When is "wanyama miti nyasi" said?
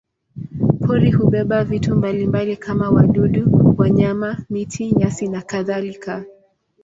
3.77-5.27